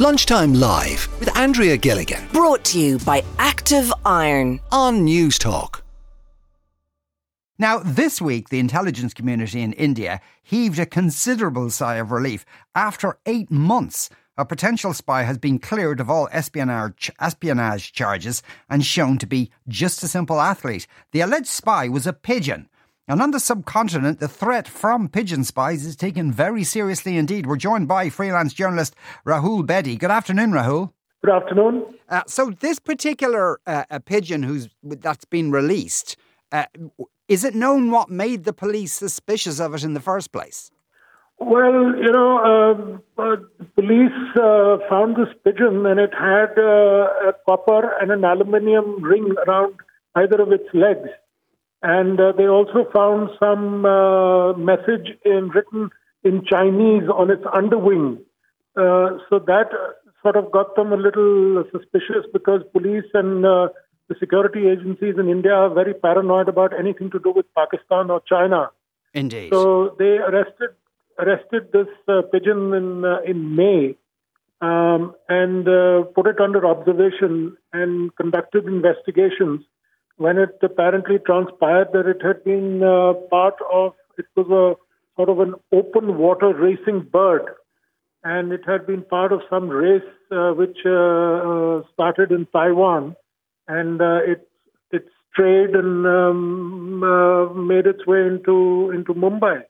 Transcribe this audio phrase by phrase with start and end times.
[0.00, 4.58] Lunchtime Live with Andrea Gilligan Brought to you by Active Iron.
[4.72, 5.82] on Newstalk.
[7.60, 12.44] Now, this week, the intelligence community in India heaved a considerable sigh of relief.
[12.74, 18.84] After eight months, a potential spy has been cleared of all espionage, espionage charges and
[18.84, 20.88] shown to be just a simple athlete.
[21.12, 22.68] The alleged spy was a pigeon.
[23.06, 27.46] And on the subcontinent, the threat from pigeon spies is taken very seriously indeed.
[27.46, 28.94] We're joined by freelance journalist
[29.26, 29.98] Rahul Bedi.
[29.98, 30.90] Good afternoon, Rahul.
[31.22, 31.84] Good afternoon.
[32.08, 36.16] Uh, so, this particular uh, pigeon who's that's been released,
[36.50, 36.64] uh,
[37.28, 40.70] is it known what made the police suspicious of it in the first place?
[41.38, 43.36] Well, you know, um, uh,
[43.74, 49.34] police uh, found this pigeon and it had uh, a copper and an aluminium ring
[49.46, 49.74] around
[50.14, 51.08] either of its legs.
[51.84, 55.90] And uh, they also found some uh, message in written
[56.24, 58.24] in Chinese on its underwing.
[58.74, 59.68] Uh, so that
[60.22, 63.68] sort of got them a little suspicious because police and uh,
[64.08, 68.22] the security agencies in India are very paranoid about anything to do with Pakistan or
[68.26, 68.70] China.
[69.12, 69.52] Indeed.
[69.52, 70.70] So they arrested
[71.18, 73.96] arrested this uh, pigeon in uh, in May
[74.60, 79.60] um, and uh, put it under observation and conducted investigations.
[80.16, 84.76] When it apparently transpired that it had been uh, part of it was a
[85.16, 87.42] sort of an open water racing bird,
[88.22, 93.16] and it had been part of some race uh, which uh, uh, started in Taiwan,
[93.66, 94.48] and uh, it
[94.92, 99.62] it strayed and um, uh, made its way into into Mumbai.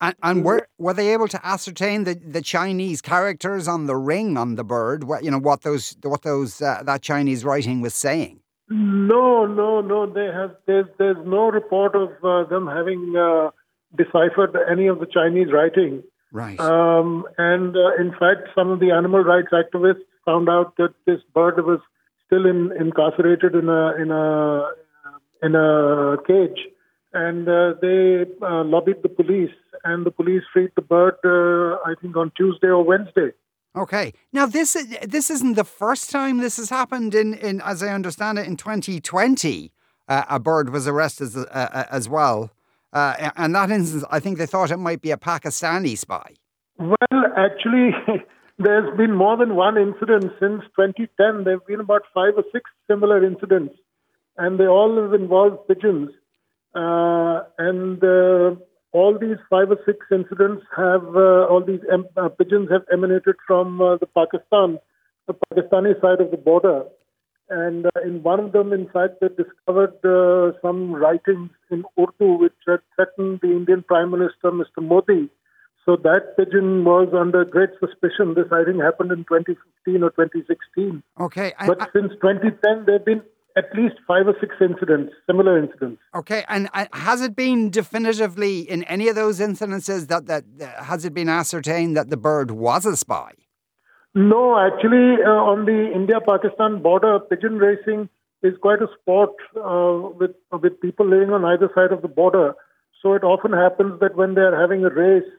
[0.00, 4.36] and and were were they able to ascertain the, the Chinese characters on the ring
[4.36, 5.04] on the bird?
[5.04, 8.40] What you know what those what those that Chinese writing was saying?
[8.70, 10.06] No, no, no.
[10.06, 10.56] They have.
[10.66, 13.50] There's there's no report of uh, them having uh,
[13.96, 16.02] deciphered any of the Chinese writing.
[16.32, 16.60] Right.
[16.60, 21.20] Um, and uh, in fact, some of the animal rights activists found out that this
[21.32, 21.80] bird was
[22.26, 24.70] still in, incarcerated in a in a
[25.42, 26.60] in a cage,
[27.14, 29.54] and uh, they uh, lobbied the police,
[29.84, 31.14] and the police freed the bird.
[31.24, 33.32] Uh, I think on Tuesday or Wednesday.
[33.76, 34.12] Okay.
[34.32, 37.14] Now this is this isn't the first time this has happened.
[37.14, 39.72] In, in as I understand it, in 2020,
[40.08, 42.50] uh, a bird was arrested as, uh, as well.
[42.92, 46.34] Uh, and that instance, I think they thought it might be a Pakistani spy.
[46.78, 47.90] Well, actually,
[48.58, 51.44] there's been more than one incident since 2010.
[51.44, 53.74] There have been about five or six similar incidents,
[54.38, 56.10] and they all have involved pigeons.
[56.74, 58.54] Uh, and uh,
[58.98, 63.36] all these five or six incidents have, uh, all these em- uh, pigeons have emanated
[63.46, 64.78] from uh, the Pakistan,
[65.28, 66.78] the Pakistani side of the border.
[67.50, 72.30] And uh, in one of them, in fact, they discovered uh, some writings in Urdu
[72.44, 74.82] which had threatened the Indian Prime Minister, Mr.
[74.82, 75.30] Modi.
[75.84, 78.34] So that pigeon was under great suspicion.
[78.34, 81.02] This, I think, happened in 2015 or 2016.
[81.20, 81.54] Okay.
[81.58, 83.22] And, But since 2010, there have been
[83.58, 86.00] at least five or six incidents, similar incidents.
[86.14, 86.44] okay.
[86.48, 91.04] And uh, has it been definitively in any of those incidences that that uh, has
[91.04, 93.32] it been ascertained that the bird was a spy?
[94.14, 98.08] No, actually, uh, on the India-Pakistan border, pigeon racing
[98.42, 102.54] is quite a sport uh, with with people living on either side of the border.
[103.02, 105.30] So it often happens that when they are having a race,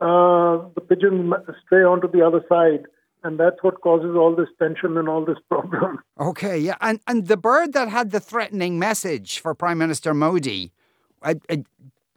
[0.00, 1.32] uh, the pigeon
[1.64, 2.84] stray onto the other side,
[3.24, 5.98] and that's what causes all this tension and all this problem.
[6.20, 10.70] Okay, yeah, and and the bird that had the threatening message for Prime Minister Modi,
[11.22, 11.56] uh, uh,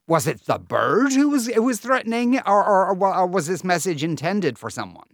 [0.07, 4.03] was it the bird who was who was threatening, or, or, or was this message
[4.03, 5.07] intended for someone?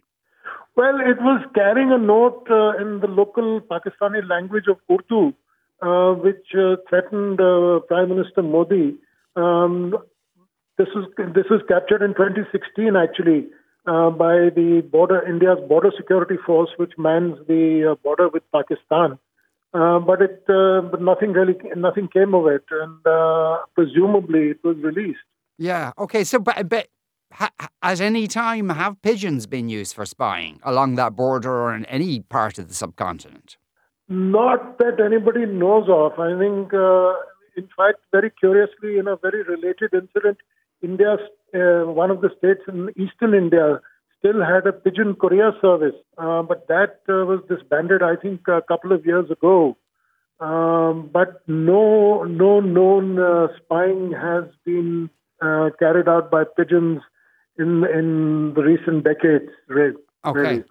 [0.75, 5.33] Well, it was carrying a note uh, in the local Pakistani language of Urdu,
[5.81, 8.95] uh, which uh, threatened uh, Prime Minister Modi.
[9.35, 9.95] Um,
[10.77, 11.05] this was
[11.35, 13.47] this was captured in 2016, actually,
[13.85, 19.19] uh, by the border India's border security force, which mans the uh, border with Pakistan.
[19.73, 24.63] Uh, but it, uh, but nothing really, nothing came of it, and uh, presumably it
[24.63, 25.25] was released.
[25.57, 25.91] Yeah.
[25.97, 26.23] Okay.
[26.23, 26.87] So, but, but
[27.31, 31.73] ha, ha- at any time have pigeons been used for spying along that border or
[31.73, 33.57] in any part of the subcontinent?
[34.09, 36.19] Not that anybody knows of.
[36.19, 37.13] I think, uh,
[37.55, 40.37] in fact, very curiously, in a very related incident,
[40.81, 41.17] India,
[41.53, 43.79] uh, one of the states in eastern India,
[44.19, 48.61] still had a pigeon courier service, uh, but that uh, was disbanded, I think, a
[48.61, 49.77] couple of years ago.
[50.39, 55.09] Um, but no, no known uh, spying has been
[55.41, 57.01] uh, carried out by pigeons
[57.57, 59.51] in in the recent decades.
[59.67, 59.95] Really.
[60.25, 60.63] Okay.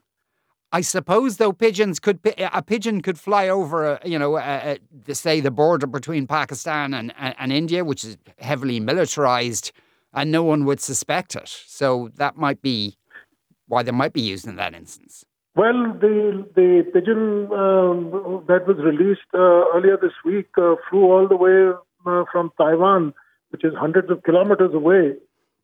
[0.75, 4.77] I suppose though pigeons could a pigeon could fly over, uh, you know, uh,
[5.09, 9.73] uh, say the border between Pakistan and, and, and India, which is heavily militarized,
[10.13, 11.49] and no one would suspect it.
[11.67, 12.97] So that might be
[13.67, 15.25] why they might be used in that instance.
[15.55, 21.29] Well, the the pigeon um, that was released uh, earlier this week uh, flew all
[21.29, 21.73] the way
[22.07, 23.13] uh, from Taiwan,
[23.51, 25.15] which is hundreds of kilometers away.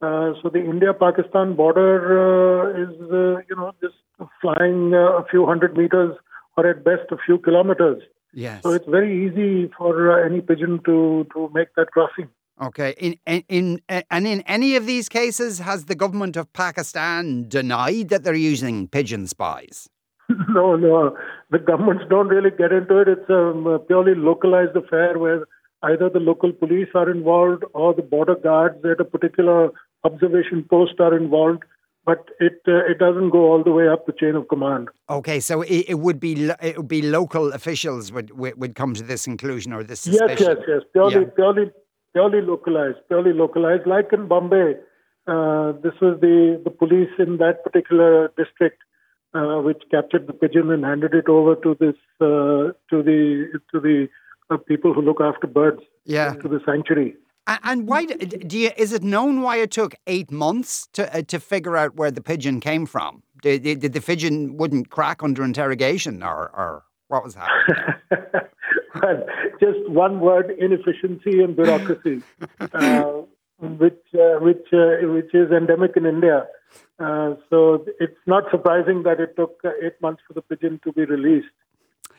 [0.00, 3.96] Uh, so the India-Pakistan border uh, is, uh, you know, just
[4.40, 6.14] flying a few hundred meters
[6.56, 8.00] or at best a few kilometers.
[8.32, 8.62] Yes.
[8.62, 12.28] So it's very easy for any pigeon to to make that crossing.
[12.60, 12.94] Okay.
[12.99, 18.08] In, in, in and in any of these cases, has the government of Pakistan denied
[18.08, 19.88] that they're using pigeon spies?
[20.49, 21.16] no, no.
[21.50, 23.08] The governments don't really get into it.
[23.08, 25.46] It's a purely localized affair where
[25.82, 29.70] either the local police are involved or the border guards at a particular
[30.04, 31.62] observation post are involved.
[32.04, 34.88] But it uh, it doesn't go all the way up the chain of command.
[35.11, 38.94] Okay, so it, it would be it would be local officials would, would, would come
[38.94, 40.46] to this conclusion or this suspicion.
[40.46, 40.81] Yes, yes, yes.
[40.94, 41.31] Purely, yeah.
[41.37, 41.70] purely
[42.18, 43.86] purely localized, purely localized.
[43.86, 44.74] Like in Bombay,
[45.26, 48.82] uh, this was the, the police in that particular district
[49.34, 53.80] uh, which captured the pigeon and handed it over to this uh, to the to
[53.80, 54.08] the
[54.50, 55.82] uh, people who look after birds.
[56.04, 56.32] Yeah.
[56.34, 57.14] To the sanctuary.
[57.46, 58.70] And, and why do you?
[58.76, 62.22] Is it known why it took eight months to uh, to figure out where the
[62.22, 63.22] pigeon came from?
[63.42, 68.00] Did, did the pigeon wouldn't crack under interrogation, or or what was happening?
[68.94, 69.25] well,
[69.61, 72.23] just one word: inefficiency and bureaucracy,
[72.61, 73.23] uh,
[73.61, 76.46] which uh, which uh, which is endemic in India.
[76.99, 80.93] Uh, so it's not surprising that it took uh, eight months for the pigeon to
[80.93, 81.49] be released.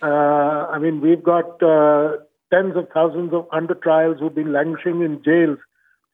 [0.02, 5.22] Uh, I mean, we've got tens of thousands of under trials who've been languishing in
[5.24, 5.60] jails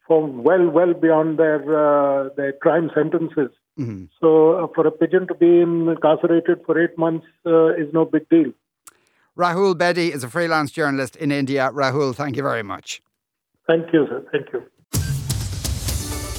[0.08, 1.60] for well, well beyond their
[2.36, 3.52] their crime sentences.
[3.80, 4.06] Mm-hmm.
[4.22, 8.52] So, for a pigeon to be incarcerated for eight months is no big deal.
[9.38, 11.70] Rahul Bedi is a freelance journalist in India.
[11.74, 13.02] Rahul, thank you very much.
[13.68, 14.24] Thank you, sir.
[14.32, 14.64] Thank you.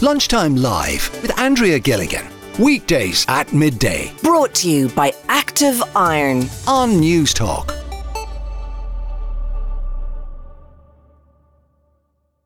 [0.00, 2.26] Lunchtime Live with Andrea Gilligan.
[2.58, 4.12] Weekdays at midday.
[4.22, 7.85] Brought to you by Active Iron on Newstalk.